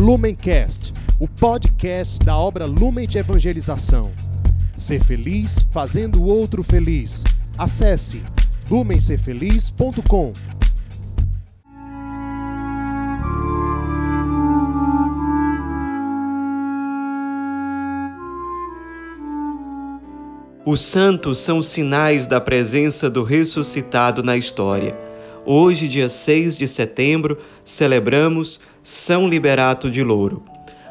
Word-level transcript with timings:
Lumencast, 0.00 0.94
o 1.18 1.28
podcast 1.28 2.24
da 2.24 2.34
obra 2.34 2.64
Lumen 2.64 3.06
de 3.06 3.18
Evangelização. 3.18 4.10
Ser 4.74 5.04
feliz 5.04 5.60
fazendo 5.70 6.22
o 6.22 6.24
outro 6.24 6.62
feliz. 6.64 7.22
Acesse 7.58 8.22
lumencerfeliz.com. 8.70 10.32
Os 20.64 20.80
santos 20.80 21.40
são 21.40 21.60
sinais 21.60 22.26
da 22.26 22.40
presença 22.40 23.10
do 23.10 23.22
ressuscitado 23.22 24.22
na 24.22 24.34
história. 24.38 24.96
Hoje, 25.44 25.88
dia 25.88 26.08
6 26.08 26.56
de 26.56 26.68
setembro, 26.68 27.36
celebramos 27.64 28.60
São 28.82 29.28
Liberato 29.28 29.90
de 29.90 30.02
Louro. 30.02 30.42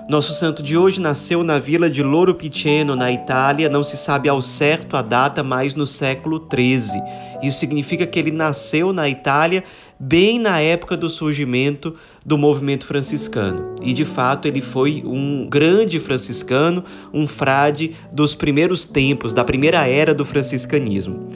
Nosso 0.07 0.33
santo 0.33 0.61
de 0.61 0.77
hoje 0.77 1.01
nasceu 1.01 1.43
na 1.43 1.59
vila 1.59 1.89
de 1.89 2.03
Loro 2.03 2.35
Piceno, 2.35 2.95
na 2.95 3.11
Itália, 3.11 3.69
não 3.69 3.83
se 3.83 3.97
sabe 3.97 4.29
ao 4.29 4.41
certo 4.41 4.95
a 4.95 5.01
data, 5.01 5.43
mas 5.43 5.73
no 5.73 5.85
século 5.87 6.47
XIII. 6.51 7.01
Isso 7.41 7.59
significa 7.59 8.05
que 8.05 8.17
ele 8.17 8.31
nasceu 8.31 8.93
na 8.93 9.09
Itália 9.09 9.63
bem 9.99 10.39
na 10.39 10.59
época 10.59 10.95
do 10.95 11.09
surgimento 11.09 11.95
do 12.23 12.37
movimento 12.37 12.85
franciscano. 12.85 13.75
E 13.81 13.91
de 13.91 14.05
fato 14.05 14.47
ele 14.47 14.61
foi 14.61 15.03
um 15.05 15.47
grande 15.49 15.99
franciscano, 15.99 16.83
um 17.13 17.27
frade 17.27 17.95
dos 18.11 18.35
primeiros 18.35 18.85
tempos, 18.85 19.33
da 19.33 19.43
primeira 19.43 19.87
era 19.87 20.13
do 20.13 20.25
franciscanismo. 20.25 21.29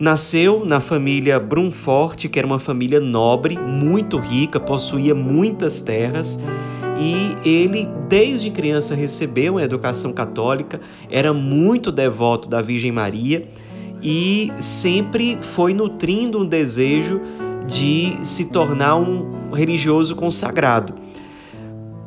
Nasceu 0.00 0.64
na 0.64 0.78
família 0.78 1.40
Brunforte, 1.40 2.28
que 2.28 2.38
era 2.38 2.46
uma 2.46 2.60
família 2.60 3.00
nobre, 3.00 3.58
muito 3.58 4.16
rica, 4.16 4.60
possuía 4.60 5.12
muitas 5.12 5.80
terras 5.80 6.38
e 6.96 7.34
ele, 7.44 7.88
desde 8.08 8.48
criança, 8.52 8.94
recebeu 8.94 9.54
uma 9.54 9.62
educação 9.62 10.12
católica, 10.12 10.80
era 11.10 11.32
muito 11.32 11.90
devoto 11.90 12.48
da 12.48 12.62
Virgem 12.62 12.92
Maria 12.92 13.48
e 14.00 14.52
sempre 14.60 15.36
foi 15.40 15.74
nutrindo 15.74 16.38
um 16.38 16.46
desejo 16.46 17.20
de 17.66 18.24
se 18.24 18.44
tornar 18.44 18.94
um 18.94 19.50
religioso 19.50 20.14
consagrado. 20.14 20.94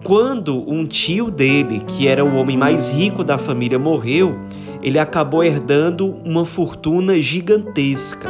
Quando 0.01 0.63
um 0.65 0.85
tio 0.85 1.29
dele, 1.29 1.83
que 1.85 2.07
era 2.07 2.23
o 2.23 2.35
homem 2.35 2.57
mais 2.57 2.89
rico 2.89 3.21
da 3.21 3.37
família, 3.37 3.77
morreu, 3.77 4.39
ele 4.81 4.99
acabou 4.99 5.43
herdando 5.43 6.15
uma 6.25 6.45
fortuna 6.45 7.19
gigantesca. 7.21 8.29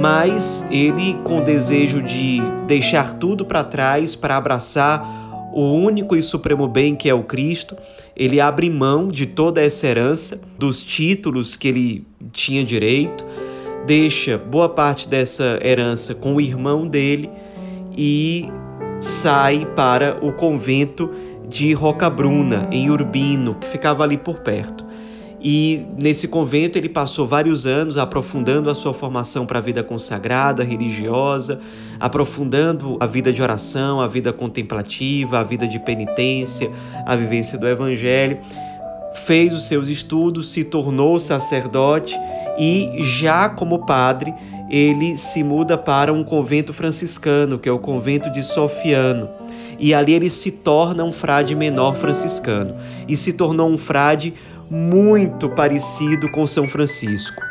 Mas 0.00 0.64
ele, 0.70 1.14
com 1.24 1.42
desejo 1.42 2.00
de 2.02 2.40
deixar 2.66 3.14
tudo 3.14 3.44
para 3.44 3.64
trás 3.64 4.14
para 4.14 4.36
abraçar 4.36 5.50
o 5.52 5.72
único 5.72 6.14
e 6.14 6.22
supremo 6.22 6.68
bem 6.68 6.94
que 6.94 7.08
é 7.08 7.14
o 7.14 7.24
Cristo, 7.24 7.76
ele 8.16 8.40
abre 8.40 8.70
mão 8.70 9.08
de 9.08 9.26
toda 9.26 9.60
essa 9.60 9.86
herança, 9.86 10.40
dos 10.58 10.82
títulos 10.82 11.56
que 11.56 11.68
ele 11.68 12.06
tinha 12.32 12.62
direito, 12.62 13.24
deixa 13.86 14.38
boa 14.38 14.68
parte 14.68 15.08
dessa 15.08 15.58
herança 15.62 16.14
com 16.14 16.36
o 16.36 16.40
irmão 16.40 16.86
dele 16.86 17.28
e 17.96 18.48
sai 19.00 19.66
para 19.74 20.18
o 20.24 20.32
convento 20.32 21.10
de 21.48 21.72
Rocabruna, 21.72 22.68
em 22.70 22.90
Urbino, 22.90 23.56
que 23.56 23.66
ficava 23.66 24.04
ali 24.04 24.16
por 24.16 24.38
perto. 24.38 24.89
E 25.42 25.86
nesse 25.96 26.28
convento 26.28 26.78
ele 26.78 26.88
passou 26.88 27.26
vários 27.26 27.66
anos 27.66 27.96
aprofundando 27.96 28.68
a 28.68 28.74
sua 28.74 28.92
formação 28.92 29.46
para 29.46 29.58
a 29.58 29.62
vida 29.62 29.82
consagrada, 29.82 30.62
religiosa, 30.62 31.60
aprofundando 31.98 32.98
a 33.00 33.06
vida 33.06 33.32
de 33.32 33.40
oração, 33.40 34.00
a 34.00 34.06
vida 34.06 34.32
contemplativa, 34.34 35.38
a 35.38 35.44
vida 35.44 35.66
de 35.66 35.78
penitência, 35.78 36.70
a 37.06 37.16
vivência 37.16 37.56
do 37.56 37.66
evangelho. 37.66 38.38
Fez 39.24 39.54
os 39.54 39.66
seus 39.66 39.88
estudos, 39.88 40.50
se 40.50 40.62
tornou 40.62 41.18
sacerdote 41.18 42.18
e 42.58 42.98
já 43.00 43.48
como 43.48 43.86
padre, 43.86 44.34
ele 44.70 45.16
se 45.16 45.42
muda 45.42 45.78
para 45.78 46.12
um 46.12 46.22
convento 46.22 46.72
franciscano, 46.72 47.58
que 47.58 47.68
é 47.68 47.72
o 47.72 47.78
convento 47.78 48.30
de 48.30 48.42
Sofiano. 48.42 49.28
E 49.78 49.94
ali 49.94 50.12
ele 50.12 50.28
se 50.28 50.50
torna 50.50 51.02
um 51.02 51.10
frade 51.10 51.54
menor 51.54 51.96
franciscano 51.96 52.76
e 53.08 53.16
se 53.16 53.32
tornou 53.32 53.68
um 53.68 53.78
frade 53.78 54.34
muito 54.70 55.48
parecido 55.48 56.30
com 56.30 56.46
São 56.46 56.68
Francisco. 56.68 57.42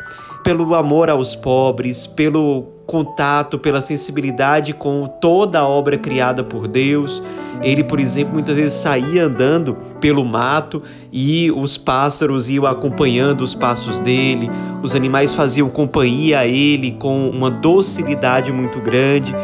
Pelo 0.42 0.74
amor 0.74 1.10
aos 1.10 1.36
pobres, 1.36 2.06
pelo 2.06 2.62
contato, 2.86 3.58
pela 3.58 3.82
sensibilidade 3.82 4.72
com 4.72 5.06
toda 5.20 5.60
a 5.60 5.68
obra 5.68 5.98
criada 5.98 6.42
por 6.42 6.66
Deus. 6.66 7.22
Ele, 7.62 7.84
por 7.84 8.00
exemplo, 8.00 8.32
muitas 8.32 8.56
vezes 8.56 8.72
saía 8.72 9.26
andando 9.26 9.76
pelo 10.00 10.24
mato 10.24 10.82
e 11.12 11.52
os 11.52 11.76
pássaros 11.76 12.48
iam 12.48 12.64
acompanhando 12.64 13.42
os 13.42 13.54
passos 13.54 13.98
dele, 13.98 14.50
os 14.82 14.94
animais 14.94 15.34
faziam 15.34 15.68
companhia 15.68 16.38
a 16.38 16.46
ele 16.46 16.92
com 16.92 17.28
uma 17.28 17.50
docilidade 17.50 18.50
muito 18.50 18.80
grande. 18.80 19.34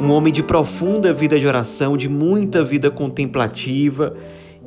Um 0.00 0.10
homem 0.10 0.32
de 0.32 0.42
profunda 0.42 1.12
vida 1.12 1.40
de 1.40 1.46
oração, 1.46 1.96
de 1.96 2.08
muita 2.08 2.62
vida 2.62 2.90
contemplativa 2.90 4.14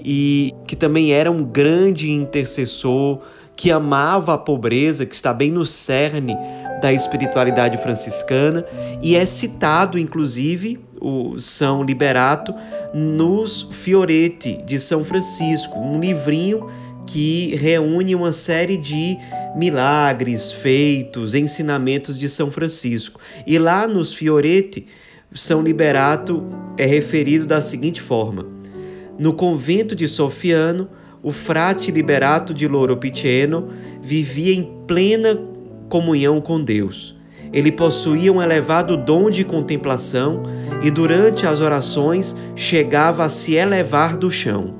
e 0.03 0.53
que 0.67 0.75
também 0.75 1.13
era 1.13 1.31
um 1.31 1.44
grande 1.44 2.11
intercessor, 2.11 3.22
que 3.56 3.72
amava 3.72 4.33
a 4.33 4.38
pobreza, 4.38 5.06
que 5.06 5.16
está 5.16 5.33
bem 5.33 5.51
no 5.51 5.66
cerne 5.66 6.35
da 6.81 6.91
espiritualidade 6.91 7.78
franciscana 7.78 8.66
e 9.01 9.16
é 9.16 9.25
citado, 9.25 9.97
inclusive, 9.97 10.79
o 11.00 11.39
São 11.39 11.84
Liberato 11.84 12.53
nos 12.94 13.67
Fioretti 13.72 14.61
de 14.66 14.79
São 14.79 15.03
Francisco, 15.03 15.79
um 15.79 16.00
livrinho 16.00 16.67
que 17.05 17.55
reúne 17.55 18.16
uma 18.16 18.31
série 18.31 18.78
de 18.78 19.17
milagres, 19.55 20.51
feitos, 20.51 21.34
ensinamentos 21.34 22.17
de 22.17 22.28
São 22.28 22.50
Francisco. 22.50 23.19
E 23.45 23.59
lá 23.59 23.88
nos 23.88 24.13
Fioretti, 24.13 24.88
São 25.34 25.61
Liberato 25.61 26.44
é 26.78 26.85
referido 26.85 27.45
da 27.45 27.61
seguinte 27.61 28.01
forma: 28.01 28.54
no 29.18 29.34
convento 29.34 29.96
de 29.96 30.08
Sofiano, 30.08 30.90
o 31.24 31.31
frate 31.31 31.90
liberato 31.90 32.53
de 32.53 32.68
Loro 32.68 32.98
Piceno 32.98 33.70
vivia 34.02 34.53
em 34.53 34.70
plena 34.86 35.40
comunhão 35.90 36.42
com 36.42 36.62
Deus. 36.62 37.16
Ele 37.53 37.72
possuía 37.72 38.31
um 38.31 38.42
elevado 38.42 38.98
dom 38.98 39.30
de 39.30 39.44
contemplação 39.46 40.44
e 40.84 40.92
durante 40.92 41.48
as 41.48 41.62
orações 41.62 42.36
chegava 42.56 43.24
a 43.24 43.30
se 43.30 43.53
elevar 43.53 44.18
do 44.18 44.30
chão. 44.30 44.76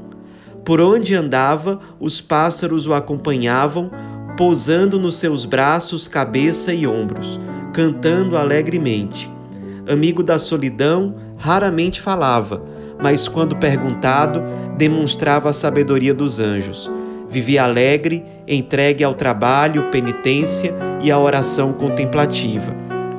Por 0.66 0.82
onde 0.82 1.16
andava, 1.16 1.80
os 2.00 2.20
pássaros 2.20 2.86
o 2.86 2.94
acompanhavam, 2.94 3.90
pousando 4.36 5.00
nos 5.00 5.16
seus 5.16 5.46
braços 5.46 6.08
cabeça 6.08 6.74
e 6.74 6.86
ombros, 6.86 7.40
cantando 7.74 8.36
alegremente. 8.36 9.32
Amigo 9.88 10.22
da 10.22 10.38
solidão, 10.38 11.16
raramente 11.38 12.02
falava 12.02 12.75
mas 13.02 13.28
quando 13.28 13.56
perguntado, 13.56 14.42
demonstrava 14.78 15.50
a 15.50 15.54
sabedoria 15.54 16.14
dos 16.14 16.40
anjos. 16.40 16.92
Vivia 17.30 17.64
alegre, 17.64 18.24
entregue 18.48 19.04
ao 19.04 19.14
trabalho, 19.14 19.90
penitência 19.92 20.74
e 21.02 21.12
à 21.12 21.20
oração 21.20 21.74
contemplativa. 21.74 22.76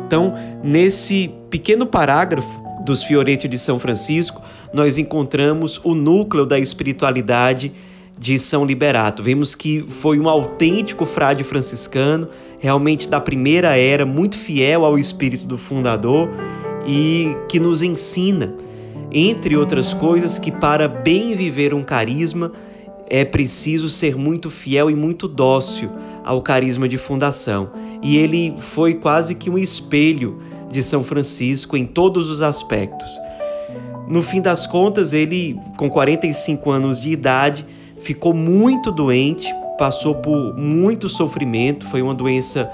Então, 0.07 0.35
nesse 0.63 1.31
pequeno 1.51 1.87
parágrafo 1.87 2.65
dos 2.85 3.03
Fioretti 3.03 3.49
de 3.49 3.59
São 3.59 3.79
Francisco, 3.79 4.41
nós 4.73 4.97
encontramos 4.99 5.81
o 5.83 5.95
núcleo 5.95 6.47
da 6.47 6.59
espiritualidade 6.59 7.73
de 8.19 8.39
São 8.39 8.65
Liberato. 8.65 9.23
Vemos 9.23 9.55
que 9.55 9.85
foi 9.89 10.19
um 10.19 10.29
autêntico 10.29 11.05
frade 11.05 11.45
franciscano, 11.45 12.29
realmente 12.59 13.09
da 13.09 13.21
primeira 13.21 13.77
era, 13.77 14.07
muito 14.07 14.37
fiel 14.37 14.85
ao 14.85 14.99
espírito 14.99 15.45
do 15.45 15.59
fundador 15.59 16.31
e 16.87 17.37
que 17.49 17.59
nos 17.59 17.83
ensina 17.83 18.55
entre 19.19 19.57
outras 19.57 19.95
coisas, 19.95 20.39
que 20.39 20.53
para 20.53 20.87
bem 20.87 21.33
viver 21.33 21.73
um 21.73 21.83
carisma 21.83 22.53
é 23.09 23.25
preciso 23.25 23.89
ser 23.89 24.15
muito 24.15 24.51
fiel 24.51 24.91
e 24.91 24.95
muito 24.95 25.27
dócil 25.27 25.91
ao 26.23 26.43
carisma 26.43 26.87
de 26.87 26.99
fundação. 26.99 27.71
E 28.03 28.19
ele 28.19 28.55
foi 28.59 28.93
quase 28.93 29.35
que 29.35 29.49
um 29.49 29.57
espelho 29.57 30.39
de 30.71 30.83
São 30.83 31.03
Francisco 31.03 31.79
em 31.79 31.87
todos 31.87 32.29
os 32.29 32.43
aspectos. 32.43 33.09
No 34.07 34.23
fim 34.23 34.43
das 34.43 34.67
contas, 34.67 35.15
ele, 35.15 35.59
com 35.79 35.89
45 35.89 36.71
anos 36.71 37.01
de 37.01 37.11
idade, 37.11 37.65
ficou 37.97 38.35
muito 38.35 38.93
doente, 38.93 39.51
passou 39.79 40.17
por 40.17 40.55
muito 40.55 41.09
sofrimento, 41.09 41.87
foi 41.87 42.03
uma 42.03 42.15
doença 42.15 42.71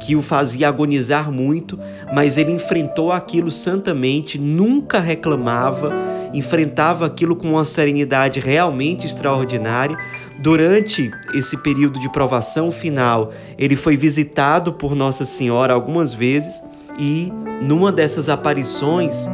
que 0.00 0.16
o 0.16 0.22
fazia 0.22 0.68
agonizar 0.68 1.30
muito, 1.30 1.78
mas 2.12 2.36
ele 2.36 2.50
enfrentou 2.50 3.12
aquilo 3.12 3.50
santamente, 3.50 4.38
nunca 4.38 4.98
reclamava, 4.98 5.92
enfrentava 6.32 7.04
aquilo 7.06 7.36
com 7.36 7.50
uma 7.50 7.64
serenidade 7.64 8.40
realmente 8.40 9.06
extraordinária. 9.06 9.96
Durante 10.40 11.10
esse 11.34 11.56
período 11.58 12.00
de 12.00 12.10
provação 12.10 12.72
final, 12.72 13.30
ele 13.58 13.76
foi 13.76 13.96
visitado 13.96 14.72
por 14.72 14.96
Nossa 14.96 15.26
Senhora 15.26 15.74
algumas 15.74 16.14
vezes 16.14 16.62
e, 16.98 17.30
numa 17.60 17.92
dessas 17.92 18.30
aparições 18.30 19.28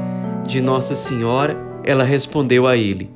de 0.47 0.61
Nossa 0.61 0.97
Senhora, 0.97 1.57
ela 1.85 2.03
respondeu 2.03 2.67
a 2.67 2.77
ele: 2.77 3.09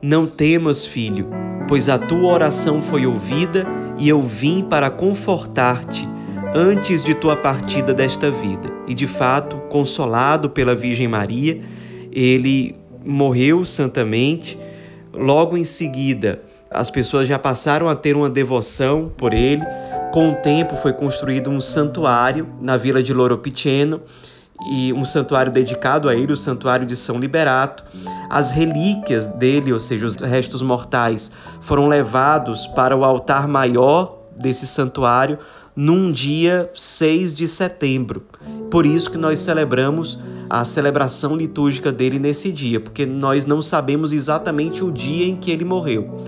Não 0.00 0.26
temas, 0.26 0.86
filho, 0.86 1.28
pois 1.68 1.90
a 1.90 1.98
tua 1.98 2.32
oração 2.32 2.80
foi 2.80 3.04
ouvida 3.04 3.66
e 3.98 4.08
eu 4.08 4.22
vim 4.22 4.62
para 4.62 4.88
confortar-te 4.88 6.13
antes 6.54 7.02
de 7.02 7.14
tua 7.14 7.36
partida 7.36 7.92
desta 7.92 8.30
vida. 8.30 8.70
E 8.86 8.94
de 8.94 9.08
fato, 9.08 9.56
consolado 9.68 10.48
pela 10.48 10.74
Virgem 10.74 11.08
Maria, 11.08 11.60
ele 12.12 12.76
morreu 13.04 13.64
santamente. 13.64 14.56
Logo 15.12 15.56
em 15.56 15.64
seguida, 15.64 16.40
as 16.70 16.90
pessoas 16.90 17.26
já 17.26 17.38
passaram 17.38 17.88
a 17.88 17.96
ter 17.96 18.16
uma 18.16 18.30
devoção 18.30 19.12
por 19.16 19.34
ele. 19.34 19.62
Com 20.12 20.30
o 20.30 20.34
tempo 20.36 20.76
foi 20.76 20.92
construído 20.92 21.50
um 21.50 21.60
santuário 21.60 22.48
na 22.60 22.76
vila 22.76 23.02
de 23.02 23.12
Loro 23.12 23.38
Piceno 23.38 24.00
e 24.70 24.92
um 24.92 25.04
santuário 25.04 25.50
dedicado 25.50 26.08
a 26.08 26.14
ele, 26.14 26.32
o 26.32 26.36
Santuário 26.36 26.86
de 26.86 26.94
São 26.94 27.18
Liberato. 27.18 27.84
As 28.30 28.52
relíquias 28.52 29.26
dele, 29.26 29.72
ou 29.72 29.80
seja, 29.80 30.06
os 30.06 30.14
restos 30.16 30.62
mortais, 30.62 31.32
foram 31.60 31.88
levados 31.88 32.64
para 32.68 32.96
o 32.96 33.04
altar 33.04 33.48
maior 33.48 34.20
desse 34.36 34.66
santuário 34.66 35.38
num 35.76 36.12
dia 36.12 36.70
6 36.74 37.34
de 37.34 37.48
setembro. 37.48 38.22
Por 38.70 38.86
isso 38.86 39.10
que 39.10 39.18
nós 39.18 39.40
celebramos 39.40 40.18
a 40.48 40.64
celebração 40.64 41.36
litúrgica 41.36 41.90
dele 41.90 42.18
nesse 42.18 42.52
dia, 42.52 42.78
porque 42.78 43.06
nós 43.06 43.46
não 43.46 43.62
sabemos 43.62 44.12
exatamente 44.12 44.84
o 44.84 44.90
dia 44.90 45.26
em 45.26 45.36
que 45.36 45.50
ele 45.50 45.64
morreu. 45.64 46.22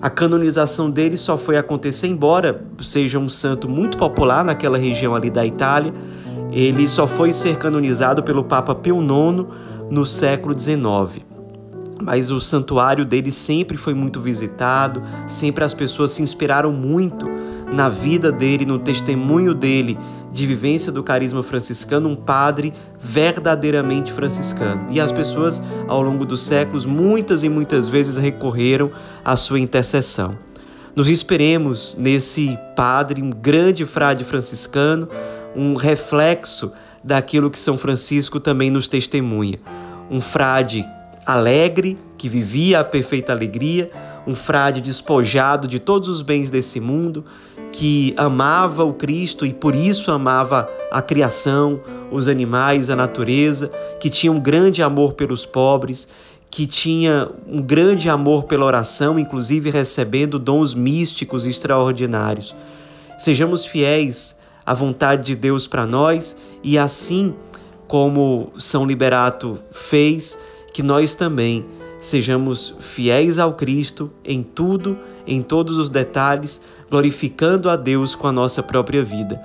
A 0.00 0.10
canonização 0.10 0.90
dele 0.90 1.16
só 1.16 1.38
foi 1.38 1.56
acontecer, 1.56 2.08
embora 2.08 2.64
seja 2.80 3.18
um 3.18 3.28
santo 3.28 3.68
muito 3.68 3.96
popular 3.96 4.44
naquela 4.44 4.76
região 4.76 5.14
ali 5.14 5.30
da 5.30 5.46
Itália, 5.46 5.94
ele 6.50 6.88
só 6.88 7.06
foi 7.06 7.32
ser 7.32 7.56
canonizado 7.56 8.22
pelo 8.22 8.44
Papa 8.44 8.74
Pio 8.74 8.98
IX 9.00 9.46
no 9.90 10.04
século 10.04 10.58
XIX. 10.58 11.24
Mas 12.02 12.32
o 12.32 12.40
santuário 12.40 13.04
dele 13.04 13.30
sempre 13.30 13.76
foi 13.76 13.94
muito 13.94 14.20
visitado, 14.20 15.00
sempre 15.28 15.62
as 15.62 15.72
pessoas 15.72 16.10
se 16.10 16.20
inspiraram 16.20 16.72
muito 16.72 17.28
na 17.72 17.88
vida 17.88 18.30
dele, 18.30 18.66
no 18.66 18.78
testemunho 18.78 19.54
dele 19.54 19.98
de 20.30 20.46
vivência 20.46 20.90
do 20.90 21.02
carisma 21.02 21.42
franciscano, 21.42 22.08
um 22.08 22.16
padre 22.16 22.72
verdadeiramente 22.98 24.12
franciscano. 24.12 24.88
E 24.90 25.00
as 25.00 25.12
pessoas, 25.12 25.60
ao 25.86 26.00
longo 26.02 26.24
dos 26.24 26.42
séculos, 26.42 26.86
muitas 26.86 27.42
e 27.42 27.48
muitas 27.48 27.86
vezes 27.86 28.16
recorreram 28.16 28.90
à 29.24 29.36
sua 29.36 29.60
intercessão. 29.60 30.38
Nos 30.94 31.08
esperemos 31.08 31.96
nesse 31.98 32.58
padre, 32.76 33.22
um 33.22 33.30
grande 33.30 33.84
frade 33.84 34.24
franciscano, 34.24 35.08
um 35.56 35.74
reflexo 35.74 36.72
daquilo 37.02 37.50
que 37.50 37.58
São 37.58 37.76
Francisco 37.76 38.38
também 38.38 38.70
nos 38.70 38.88
testemunha. 38.88 39.58
Um 40.10 40.20
frade 40.20 40.84
alegre, 41.26 41.98
que 42.18 42.28
vivia 42.28 42.80
a 42.80 42.84
perfeita 42.84 43.32
alegria, 43.32 43.90
um 44.26 44.34
frade 44.34 44.80
despojado 44.80 45.66
de 45.66 45.78
todos 45.78 46.08
os 46.08 46.22
bens 46.22 46.50
desse 46.50 46.80
mundo, 46.80 47.24
que 47.72 48.14
amava 48.16 48.84
o 48.84 48.92
Cristo 48.92 49.46
e 49.46 49.52
por 49.52 49.74
isso 49.74 50.10
amava 50.10 50.68
a 50.90 51.00
criação, 51.00 51.80
os 52.10 52.28
animais, 52.28 52.90
a 52.90 52.96
natureza, 52.96 53.68
que 53.98 54.10
tinha 54.10 54.30
um 54.30 54.38
grande 54.38 54.82
amor 54.82 55.14
pelos 55.14 55.46
pobres, 55.46 56.06
que 56.50 56.66
tinha 56.66 57.30
um 57.46 57.62
grande 57.62 58.10
amor 58.10 58.44
pela 58.44 58.66
oração, 58.66 59.18
inclusive 59.18 59.70
recebendo 59.70 60.38
dons 60.38 60.74
místicos 60.74 61.46
extraordinários. 61.46 62.54
Sejamos 63.18 63.64
fiéis 63.64 64.36
a 64.64 64.74
vontade 64.74 65.24
de 65.24 65.34
Deus 65.34 65.66
para 65.66 65.86
nós 65.86 66.36
e 66.62 66.78
assim 66.78 67.34
como 67.88 68.52
São 68.56 68.86
Liberato 68.86 69.58
fez, 69.70 70.38
que 70.72 70.82
nós 70.82 71.14
também 71.14 71.64
sejamos 72.02 72.74
fiéis 72.80 73.38
ao 73.38 73.54
Cristo 73.54 74.12
em 74.24 74.42
tudo, 74.42 74.98
em 75.26 75.40
todos 75.40 75.78
os 75.78 75.88
detalhes, 75.88 76.60
glorificando 76.90 77.70
a 77.70 77.76
Deus 77.76 78.14
com 78.14 78.26
a 78.26 78.32
nossa 78.32 78.62
própria 78.62 79.02
vida. 79.02 79.40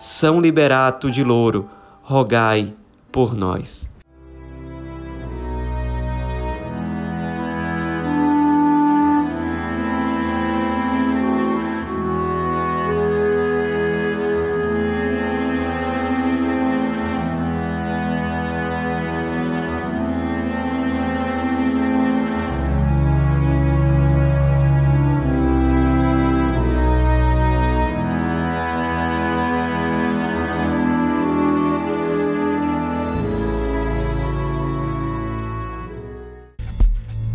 São 0.00 0.40
Liberato 0.40 1.10
de 1.10 1.22
Louro, 1.22 1.68
rogai 2.02 2.72
por 3.12 3.34
nós. 3.34 3.88